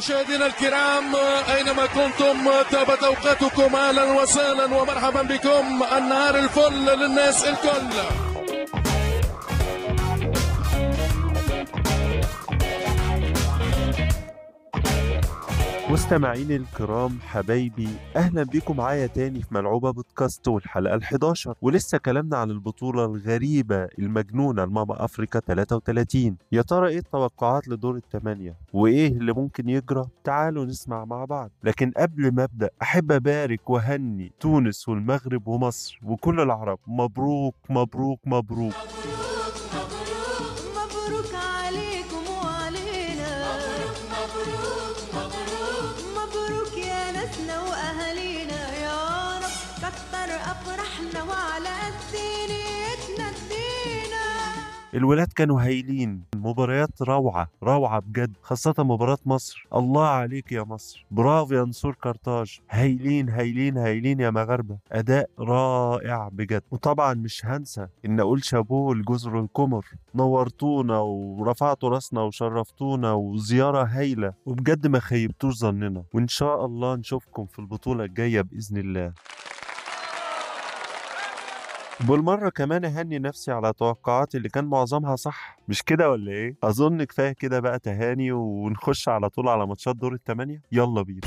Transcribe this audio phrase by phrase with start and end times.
[0.00, 1.16] مشاهدينا الكرام
[1.56, 5.82] أينما كنتم تابت أوقاتكم أهلا وسهلا ومرحبا بكم.
[5.96, 8.29] النهار الفل للناس الكل.
[15.90, 22.50] مستمعيني الكرام حبايبي أهلا بيكم معايا تاني في ملعوبة بودكاست والحلقة ال11 ولسه كلامنا عن
[22.50, 29.68] البطولة الغريبة المجنونة لماما افريكا 33 يا ترى إيه التوقعات لدور الثمانيه وإيه اللي ممكن
[29.68, 31.50] يجرى؟ تعالوا نسمع مع بعض.
[31.64, 36.78] لكن قبل ما أبدأ أحب أبارك وأهني تونس والمغرب ومصر وكل العرب.
[36.86, 38.74] مبروك مبروك مبروك مبروك.
[54.94, 56.22] الولاد كانوا هايلين.
[56.36, 59.66] مباريات روعة روعة بجد خاصة مباراة مصر.
[59.74, 61.06] الله عليك يا مصر.
[61.10, 62.60] برافو يا نصور كارتاج.
[62.70, 64.78] هايلين هايلين هايلين يا مغاربة.
[64.92, 66.62] أداء رائع بجد.
[66.70, 74.32] وطبعا مش هنسى إن أقول شابوه لجزر القمر نورتونا ورفعتوا راسنا وشرفتونا وزيارة هايلة.
[74.46, 76.02] وبجد ما خيبتوش ظننا.
[76.14, 79.12] وإن شاء الله نشوفكم في البطولة الجاية بإذن الله.
[82.08, 85.56] بالمرة كمان أهني نفسي على توقعاتي اللي كان معظمها صح.
[85.68, 90.12] مش كده ولا إيه؟ أظن كفاية كده بقى تهاني ونخش على طول على ماتشات دور
[90.14, 90.62] التمانية.
[90.72, 91.20] يلا بينا.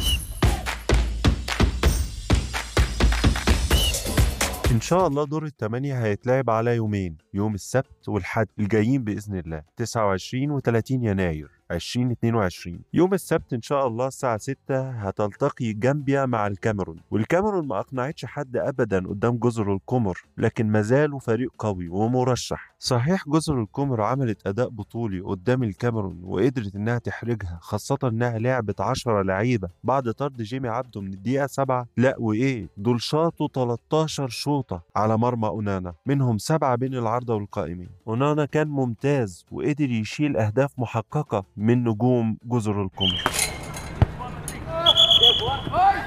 [4.72, 10.52] إن شاء الله دور التمانية هيتلعب على يومين يوم السبت والحد الجايين بإذن الله 29
[10.52, 11.53] و 30 يناير.
[11.72, 14.58] 2022 يوم السبت إن شاء الله الساعة 6
[14.90, 16.98] هتلتقي جامبيا مع الكاميرون.
[17.12, 22.73] والكاميرون ما أقنعتش حد ابدا قدام جزر القمر لكن ما زالوا فريق قوي ومرشح.
[22.86, 29.22] صحيح جزر القمر عملت أداء بطولي قدام الكاميرون وقدرت إنها تحرجها خاصة إنها لعبت 10
[29.24, 35.18] لعيبة بعد طرد جيمي عبده من الدقيقة 7 لا وإيه؟ دول شاطوا 13 شوطة على
[35.18, 37.90] مرمى أونانا منهم سبعة بين العارضة والقائمين.
[38.08, 43.24] أونانا كان ممتاز وقدر يشيل أهداف محققة من نجوم جزر القمر.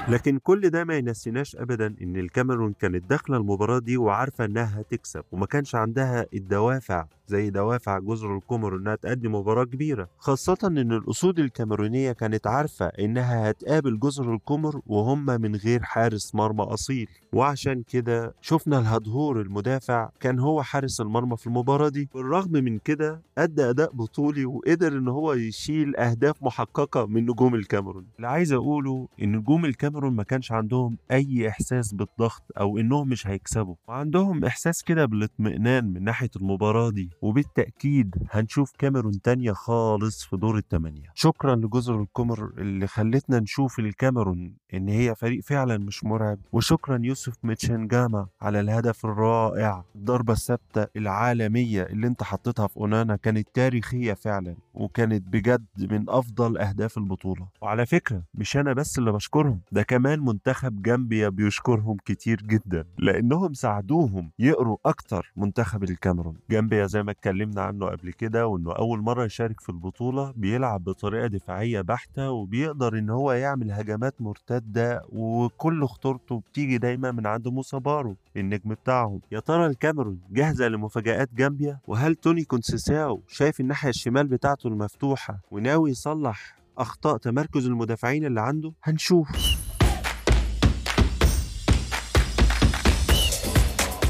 [0.09, 5.23] لكن كل ده ما ينسيناش ابدا إن الكاميرون كانت داخلة المباراة دي وعارفة إنها هتكسب
[5.31, 10.09] وما كانش عندها الدوافع زي دوافع جزر القمر إنها تأدي مباراة كبيرة.
[10.17, 16.63] خاصة إن الأسود الكاميرونية كانت عارفة إنها هتقابل جزر القمر وهم من غير حارس مرمى
[16.63, 17.07] أصيل.
[17.33, 22.09] وعشان كده شفنا الهدهور المدافع كان هو حارس المرمى في المباراة دي.
[22.15, 28.05] بالرغم من كده أدى أداء بطولي وقدر إن هو يشيل أهداف محققة من نجوم الكاميرون.
[28.17, 33.27] اللي عايز أقوله إن نجوم الكاميرون ما كانش عندهم أي إحساس بالضغط أو إنهم مش
[33.27, 33.75] هيكسبوا.
[33.87, 40.57] وعندهم إحساس كده بالاطمئنان من ناحية المباراة دي وبالتأكيد هنشوف كاميرون تانية خالص في دور
[40.57, 46.39] الثمانيه شكرا لجزر القمر اللي خلتنا نشوف الكاميرون إن هي فريق فعلا مش مرعب.
[46.51, 53.47] وشكرا يوسف ميتشنجاما على الهدف الرائع الضربة الثابتة العالمية اللي أنت حطيتها في أونانا كانت
[53.53, 57.47] تاريخية فعلا وكانت بجد من أفضل أهداف البطولة.
[57.61, 63.53] وعلى فكرة مش أنا بس اللي بشكرهم ده كمان منتخب جامبيا بيشكرهم كتير جدا لأنهم
[63.53, 66.37] ساعدوهم يقروا أكتر منتخب الكاميرون.
[66.49, 71.27] جامبيا زي ما اتكلمنا عنه قبل كده وإنه أول مرة يشارك في البطولة بيلعب بطريقة
[71.27, 77.79] دفاعية بحتة وبيقدر إن هو يعمل هجمات مرتدة وكل خطورته بتيجي دايما من عند موسى
[77.79, 79.21] بارو النجم بتاعهم.
[79.31, 85.91] يا ترى الكاميرون جاهزة لمفاجآت جامبيا؟ وهل توني كونسيساو شايف الناحية الشمال بتاعته المفتوحة وناوي
[85.91, 89.27] يصلح أخطاء تمركز المدافعين اللي عنده؟ هنشوف.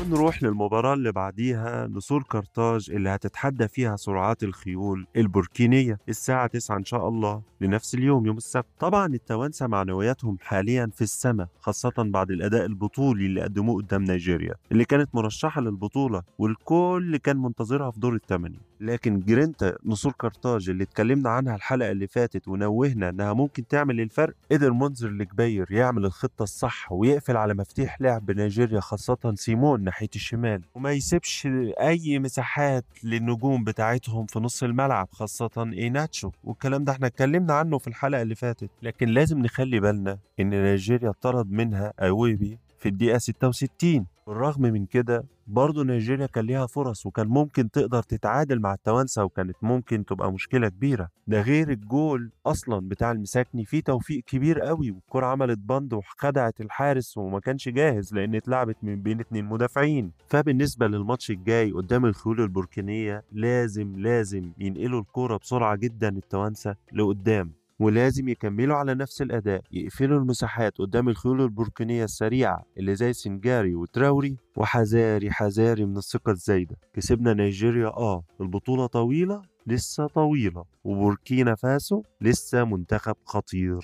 [0.10, 6.86] نروح للمباراة اللي بعديها نصور كارتاج اللي هتتحدى فيها سرعات الخيول البوركينية الساعة 9 إن
[6.86, 8.66] شاء الله لنفس اليوم يوم السبت.
[8.80, 14.86] طبعا التوانسة معنوياتهم حاليا في السماء خاصة بعد الأداء البطولي اللي قدموه قدام نيجيريا اللي
[14.86, 21.30] كانت مرشحة للبطولة والكل كان منتظرها في دور الثمانية لكن جرينتا نصور كارتاج اللي اتكلمنا
[21.30, 26.92] عنها الحلقة اللي فاتت ونوهنا إنها ممكن تعمل الفرق قدر منذر الكبير يعمل الخطة الصح
[26.92, 30.62] ويقفل على مفتاح لعب نيجيريا خاصة سيمون ناحية الشمال.
[30.76, 31.48] وما يسيبش
[31.82, 36.32] أي مساحات للنجوم بتاعتهم في نص الملعب خاصة إيناتشو.
[36.44, 38.70] والكلام ده إحنا اتكلمنا عنه في الحلقة اللي فاتت.
[38.84, 45.24] لكن لازم نخلي بالنا إن نيجيريا طرد منها أويبي في الدقيقة 66 بالرغم من كده
[45.48, 50.70] برضه نيجيريا كان ليها فرص وكان ممكن تقدر تتعادل مع التوانسة وكانت ممكن تبقى مشكلة
[50.70, 51.10] كبيرة.
[51.28, 57.18] ده غير الجول أصلا بتاع المساكني فيه توفيق كبير قوي والكرة عملت بند وخدعت الحارس
[57.18, 60.12] وما كانش جاهز لأن اتلعبت من بين اتنين مدافعين.
[60.30, 67.52] فبالنسبة للماتش الجاي قدام الخيول البوركينية لازم لازم ينقلوا الكرة بسرعة جدا التوانسة لقدام.
[67.80, 74.38] ولازم يكملوا على نفس الأداء يقفلوا المساحات قدام الخيول البركينية السريعة اللي زي سنجاري وتراوري
[74.56, 76.76] وحذاري حذاري من الثقة الزايدة.
[76.94, 80.64] كسبنا نيجيريا آه البطولة طويلة لسه طويلة.
[80.84, 83.80] وبوركينا فاسو لسه منتخب خطير.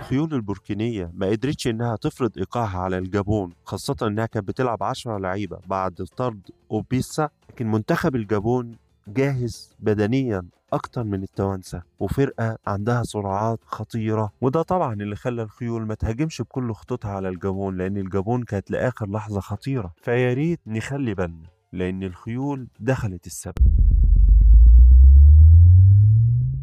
[0.00, 5.58] الخيول البوركينية ما قدرتش إنها تفرض إيقاعها على الجابون خاصة إنها كانت بتلعب 10 لعيبة
[5.66, 6.40] بعد طرد
[6.70, 8.76] أوبيسا لكن منتخب الجابون
[9.08, 10.42] جاهز بدنيا.
[10.72, 16.72] أكتر من التوانسة وفرقة عندها سرعات خطيرة وده طبعا اللي خلى الخيول ما تهاجمش بكل
[16.72, 19.92] خطوطها على الجابون لأن الجابون كانت لآخر لحظة خطيرة.
[20.02, 23.54] فيا ريت نخلي بالنا لأن الخيول دخلت السبب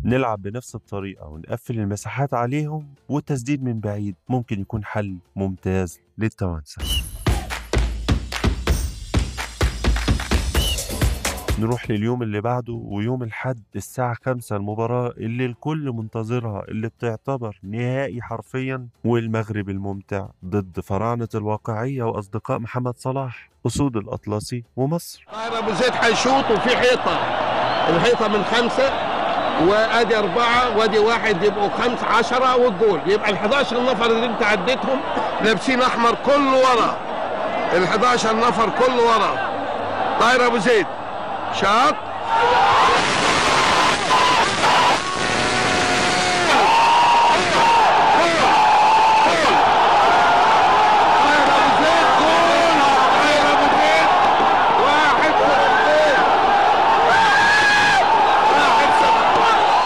[0.04, 6.84] نلعب بنفس الطريقة ونقفل المساحات عليهم والتسديد من بعيد ممكن يكون حل ممتاز للتوانسة.
[11.60, 18.22] نروح لليوم اللي بعده ويوم الحد الساعة خمسة المباراة اللي الكل منتظرها اللي بتعتبر نهائي
[18.22, 25.26] حرفيا والمغرب الممتع ضد فراعنة الواقعية وأصدقاء محمد صلاح أسود الأطلسي ومصر.
[25.32, 27.18] طاهر أبو زيد حيشوط وفي حيطة.
[27.96, 28.94] الحيطة من خمسة
[29.68, 33.00] وأدي أربعة وأدي واحد يبقوا خمس عشرة والجول.
[33.08, 35.00] يبقى ال 11 نفر اللي انت عديتهم
[35.44, 36.98] لابسين أحمر كله ورا.
[37.78, 39.54] ال 11 نفر كله ورا.
[40.20, 40.86] طاهر أبو زيد.
[41.56, 41.96] शॉट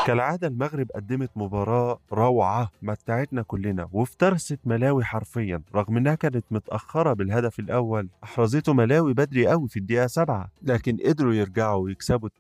[0.08, 7.60] كالعادة المغرب قدمت مباراة روعة متعتنا كلنا وافترست ملاوي حرفيا رغم إنها كانت متأخرة بالهدف
[7.60, 12.38] الأول أحرزته ملاوي بدري قوي في الدقيقة سبعة لكن قدروا يرجعوا ويكسبوا 2-1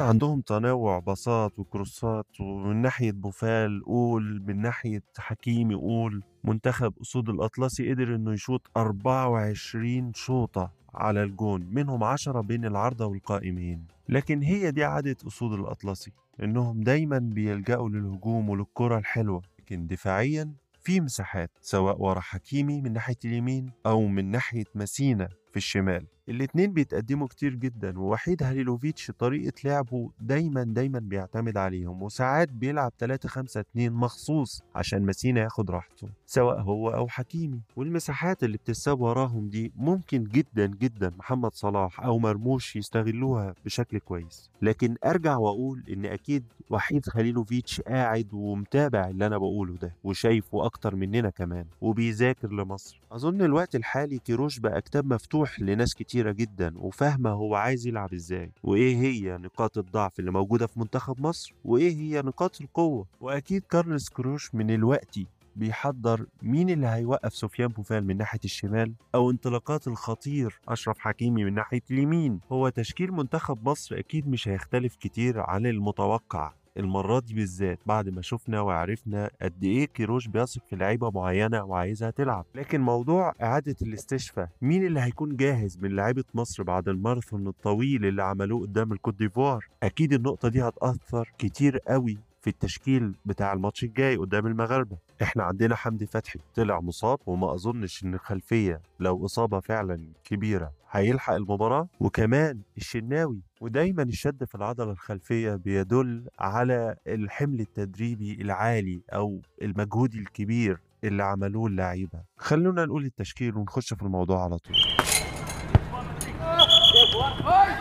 [0.00, 7.90] عندهم تنوع باصات وكروسات ومن ناحية بوفال قول من ناحية حكيمي قول منتخب أسود الأطلسي
[7.90, 13.86] قدر إنه يشوط 24 شوطة على الجون منهم 10 بين العارضة والقائمين.
[14.08, 16.12] لكن هي دي عادة أسود الأطلسي
[16.42, 19.42] إنهم دايما بيلجأوا للهجوم وللكرة الحلوة.
[19.58, 25.56] لكن دفاعيا في مساحات سواء ورا حكيمي من ناحية اليمين أو من ناحية مسينا في
[25.56, 26.06] الشمال.
[26.28, 33.28] الاتنين بيتقدموا كتير جدا ووحيد هاليلوفيتش طريقة لعبه دايما دايما بيعتمد عليهم وساعات بيلعب 3
[33.28, 37.60] 5 2 مخصوص عشان مسينا ياخد راحته سواء هو أو حكيمي.
[37.76, 44.50] والمساحات اللي بتتساب وراهم دي ممكن جدا جدا محمد صلاح أو مرموش يستغلوها بشكل كويس.
[44.62, 50.96] لكن أرجع وأقول إن أكيد وحيد خليلوفيتش قاعد ومتابع اللي أنا بقوله ده وشايفه أكتر
[50.96, 53.00] مننا كمان وبيذاكر لمصر.
[53.12, 58.52] أظن الوقت الحالي كيروش بقى كتاب مفتوح لناس كتيرة جدا وفاهمة هو عايز يلعب إزاي
[58.62, 63.06] وإيه هي نقاط الضعف اللي موجودة في منتخب مصر وإيه هي نقاط القوة.
[63.20, 65.18] وأكيد كارلوس كروش من الوقت
[65.56, 71.54] بيحضر مين اللي هيوقف سفيان بوفال من ناحية الشمال أو انطلاقات الخطير أشرف حكيمي من
[71.54, 72.40] ناحية اليمين.
[72.52, 76.52] هو تشكيل منتخب مصر أكيد مش هيختلف كتير عن المتوقع.
[76.78, 82.10] المرة دي بالذات بعد ما شفنا وعرفنا قد إيه كيروش بيثق في لعيبة معينة وعايزها
[82.10, 82.44] تلعب.
[82.54, 88.22] لكن موضوع إعادة الاستشفاء مين اللي هيكون جاهز من لعيبة مصر بعد الماراثون الطويل اللي
[88.22, 94.16] عملوه قدام الكوت ديفوار؟ أكيد النقطة دي هتأثر كتير قوي في التشكيل بتاع الماتش الجاي
[94.16, 100.08] قدام المغاربة إحنا عندنا حمدي فتحي طلع مصاب وما أظنش إن الخلفية لو إصابة فعلا
[100.24, 101.88] كبيرة هيلحق المباراة.
[102.00, 110.80] وكمان الشناوي ودايما الشد في العضلة الخلفية بيدل على الحمل التدريبي العالي أو المجهود الكبير
[111.04, 114.76] اللي عملوه اللعيبة خلونا نقول التشكيل ونخش في الموضوع على طول.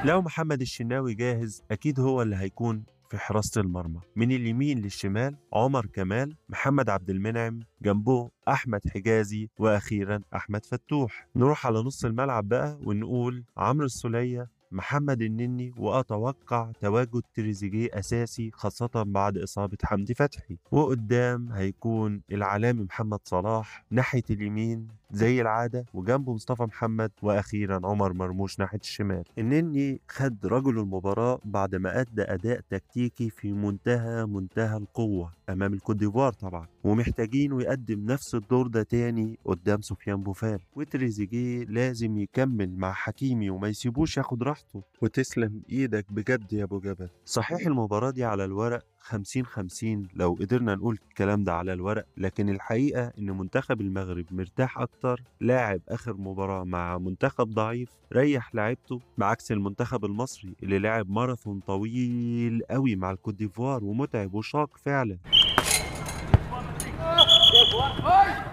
[0.06, 5.86] لو محمد الشناوي جاهز أكيد هو اللي هيكون في حراسة المرمى من اليمين للشمال عمر
[5.86, 11.28] كمال محمد عبد المنعم جنبه أحمد حجازي وأخيرا أحمد فتوح.
[11.36, 18.90] نروح على نص الملعب بقى ونقول عمرو السولية محمد النني وأتوقع تواجد تريزيجيه أساسي خاصة
[19.04, 20.58] بعد إصابة حمدي فتحي.
[20.72, 28.60] وقدام هيكون العالمي محمد صلاح ناحية اليمين زي العادة وجنبه مصطفى محمد وأخيرا عمر مرموش
[28.60, 29.24] ناحية الشمال.
[29.38, 35.96] النني خد رجل المباراة بعد ما أدى أداء تكتيكي في منتهى منتهى القوة أمام الكوت
[35.96, 36.68] ديفوار طبعا.
[36.84, 40.60] ومحتاجينه يقدم نفس الدور ده تاني قدام سفيان بوفال.
[40.76, 44.84] وتريزيجيه لازم يكمل مع حكيمي وما يسيبوش ياخد راحته.
[45.02, 47.10] وتسلم إيدك بجد يا أبو جبل.
[47.26, 52.50] صحيح المباراة دي على الورق 50 50 لو قدرنا نقول الكلام ده على الورق لكن
[52.50, 59.52] الحقيقة إن منتخب المغرب مرتاح أكتر لاعب آخر مباراة مع منتخب ضعيف ريح لعيبته بعكس
[59.52, 65.18] المنتخب المصري اللي لعب ماراثون طويل قوي مع الكوت ديفوار ومتعب وشاق فعلا.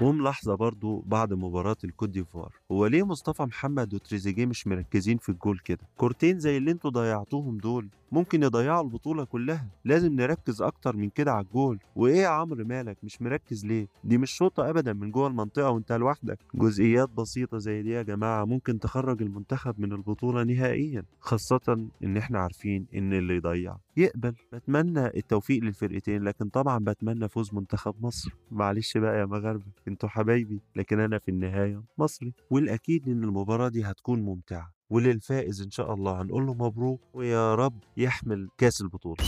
[0.01, 2.53] وملاحظة برضو بعد مباراة الكوت ديفوار.
[2.73, 7.59] هو ليه مصطفى محمد وتريزيجيه مش مركزين في الجول كده؟ كورتين زي اللي أنتوا ضيعتوهم
[7.59, 9.67] دول ممكن يضيعوا البطولة كلها.
[9.85, 11.79] لازم نركز أكتر من كده على الجول.
[11.97, 15.93] وإيه يا عمرو مالك؟ مش مركز ليه؟ دي مش شوطة أبدا من جوه المنطقة وأنت
[15.93, 16.39] لوحدك.
[16.55, 21.05] جزئيات بسيطة زي دي يا جماعة ممكن تخرج المنتخب من البطولة نهائيا.
[21.21, 24.35] خاصة إن إحنا عارفين إن اللي يضيع يقبل.
[24.53, 28.35] بتمنى التوفيق للفرقتين لكن طبعا بتمنى فوز منتخب مصر.
[28.51, 32.33] معلش بقى يا مغاربة أنتوا حبايبي لكن أنا في النهاية مصري.
[32.51, 34.73] والأكيد إن المباراة دي هتكون ممتعة.
[34.91, 39.25] وللفائز إن شاء الله هنقول له مبروك ويا رب يحمل كأس البطولة.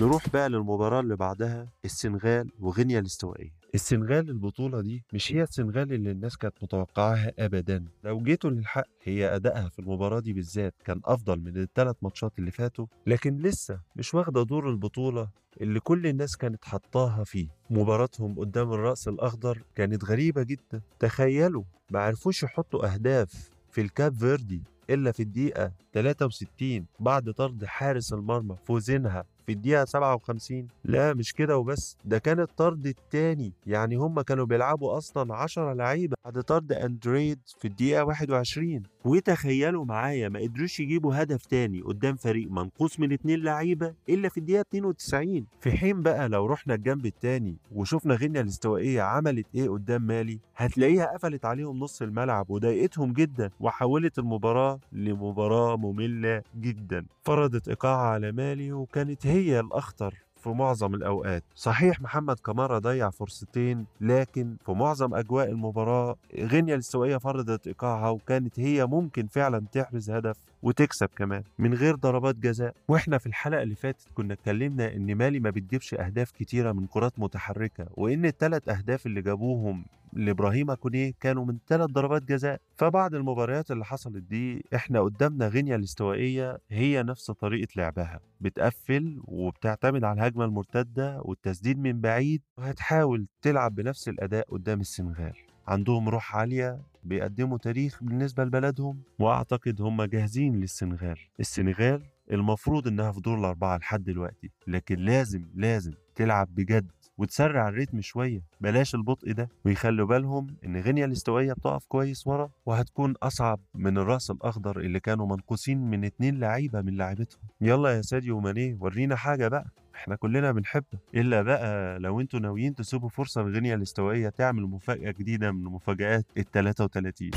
[0.00, 3.52] نروح بقى للمباراة اللي بعدها السنغال وغينيا الاستوائية.
[3.74, 7.84] السنغال البطولة دي مش هي السنغال اللي الناس كانت متوقعاها أبدا.
[8.04, 12.50] لو جيتوا للحق هي أدائها في المباراة دي بالذات كان أفضل من الثلاث ماتشات اللي
[12.50, 15.28] فاتوا لكن لسه مش واخدة دور البطولة
[15.60, 17.48] اللي كل الناس كانت حطاها فيه.
[17.70, 20.80] مباراتهم قدام الرأس الأخضر كانت غريبة جدا.
[20.98, 28.12] تخيلوا ما عرفوش يحطوا أهداف في الكاب فيردي إلا في الدقيقة 63 بعد طرد حارس
[28.12, 29.24] المرمى فوزينها.
[29.46, 31.96] في الدقيقة 57 لا مش كده وبس.
[32.04, 33.52] ده كان الطرد التاني.
[33.66, 40.28] يعني هم كانوا بيلعبوا أصلا 10 لعيبة بعد طرد أندريد في الدقيقة 21 وتخيلوا معايا
[40.28, 45.46] ما قدروش يجيبوا هدف تاني قدام فريق منقوص من اتنين لعيبة إلا في الدقيقة 92
[45.60, 51.06] في حين بقى لو رحنا الجنب التاني وشفنا غينيا الاستوائية عملت إيه قدام مالي هتلاقيها
[51.14, 57.06] قفلت عليهم نص الملعب وضايقتهم جدا وحولت المباراة لمباراة مملة جدا.
[57.24, 61.44] فرضت إيقاع على مالي وكانت هي الأخطر في معظم الأوقات.
[61.54, 68.60] صحيح محمد كمارا ضيع فرصتين لكن في معظم أجواء المباراة غينيا الاستوائية فرضت إيقاعها وكانت
[68.60, 72.74] هي ممكن فعلا تحرز هدف وتكسب كمان من غير ضربات جزاء.
[72.88, 77.12] وإحنا في الحلقة اللي فاتت كنا اتكلمنا إن مالي ما بتجيبش أهداف كتيرة من كرات
[77.18, 79.84] متحركة وإن الثلاث أهداف اللي جابوهم
[80.16, 82.60] لإبراهيم كونيه كانوا من ثلاث ضربات جزاء.
[82.76, 88.20] فبعد المباريات اللي حصلت دي إحنا قدامنا غينيا الاستوائية هي نفس طريقة لعبها.
[88.40, 95.32] بتقفل وبتعتمد على الهجمة المرتدة والتسديد من بعيد وهتحاول تلعب بنفس الأداء قدام السنغال.
[95.68, 101.18] عندهم روح عالية بيقدموا تاريخ بالنسبة لبلدهم وأعتقد هم جاهزين للسنغال.
[101.40, 106.90] السنغال المفروض إنها في دور الأربعة لحد دلوقتي لكن لازم لازم تلعب بجد.
[107.18, 108.42] وتسرع الريتم شوية.
[108.60, 109.48] بلاش البطء ده.
[109.64, 115.26] ويخلوا بالهم إن غينيا الاستوائية بتقف كويس ورا وهتكون أصعب من الرأس الأخضر اللي كانوا
[115.26, 119.66] منقوصين من اتنين لعيبة من لعيبتهم يلا يا ساديو ماني ورينا حاجة بقى.
[119.94, 120.98] إحنا كلنا بنحبك.
[121.14, 126.44] إلا بقى لو أنتوا ناويين تسيبوا فرصة لغينيا الاستوائية تعمل مفاجأة جديدة من مفاجآت ال
[126.50, 127.30] 33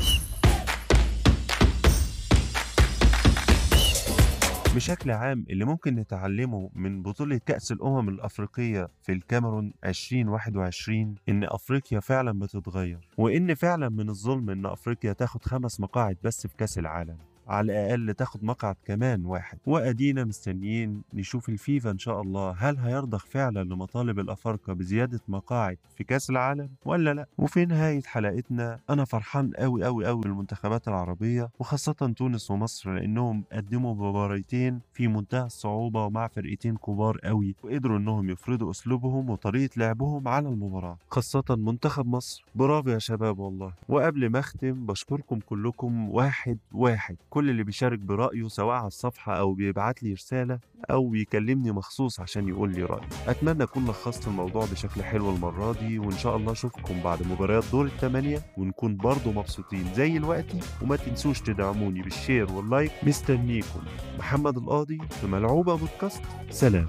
[4.74, 12.00] بشكل عام اللي ممكن نتعلمه من بطولة كأس الأمم الأفريقية في الكاميرون 2021 إن أفريقيا
[12.00, 17.18] فعلا بتتغير وإن فعلا من الظلم إن أفريقيا تاخد خمس مقاعد بس في كأس العالم.
[17.50, 19.58] على الأقل تاخد مقعد كمان واحد.
[19.66, 22.50] وأدينا مستنيين نشوف الفيفا إن شاء الله.
[22.58, 28.80] هل هيرضخ فعلا لمطالب الأفارقة بزيادة مقاعد في كأس العالم ولا لأ؟ وفي نهاية حلقتنا
[28.90, 35.46] أنا فرحان قوي قوي قوي بالمنتخبات العربية وخاصة تونس ومصر لأنهم قدموا مباراتين في منتهى
[35.46, 40.98] الصعوبة ومع فرقتين كبار قوي وقدروا إنهم يفرضوا أسلوبهم وطريقة لعبهم على المباراة.
[41.10, 42.44] خاصة منتخب مصر.
[42.54, 43.72] برافو يا شباب والله.
[43.88, 47.16] وقبل ما أختم بشكركم كلكم واحد واحد.
[47.30, 50.58] كل اللي بيشارك برأيه سواء على الصفحة أو بيبعت لي رسالة
[50.90, 53.08] أو بيكلمني مخصوص عشان يقول لي رأيه.
[53.28, 57.84] أتمنى أكون لخصت الموضوع بشكل حلو المرة دي وإن شاء الله أشوفكم بعد مباريات دور
[57.84, 60.46] الثمانية ونكون برضو مبسوطين زي الوقت
[60.82, 62.92] وما تنسوش تدعموني بال share وال like.
[63.02, 63.80] مستنيكم.
[64.18, 66.22] محمد القاضي في ملعوبة بودكاست.
[66.50, 66.88] سلام.